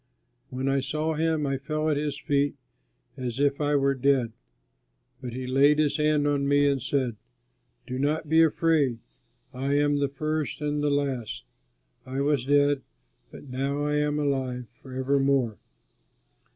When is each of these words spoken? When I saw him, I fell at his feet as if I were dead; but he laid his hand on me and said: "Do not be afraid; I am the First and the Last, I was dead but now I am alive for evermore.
When 0.49 0.67
I 0.67 0.79
saw 0.79 1.13
him, 1.13 1.45
I 1.45 1.59
fell 1.59 1.87
at 1.87 1.95
his 1.95 2.19
feet 2.19 2.55
as 3.17 3.39
if 3.39 3.61
I 3.61 3.75
were 3.75 3.93
dead; 3.93 4.31
but 5.21 5.33
he 5.33 5.45
laid 5.45 5.77
his 5.77 5.97
hand 5.97 6.27
on 6.27 6.47
me 6.47 6.67
and 6.67 6.81
said: 6.81 7.17
"Do 7.85 7.99
not 7.99 8.27
be 8.27 8.41
afraid; 8.41 8.97
I 9.53 9.75
am 9.75 9.99
the 9.99 10.09
First 10.09 10.59
and 10.59 10.81
the 10.81 10.89
Last, 10.89 11.43
I 12.03 12.19
was 12.19 12.45
dead 12.45 12.81
but 13.29 13.47
now 13.47 13.85
I 13.85 13.93
am 13.97 14.17
alive 14.17 14.65
for 14.81 14.91
evermore. 14.91 15.59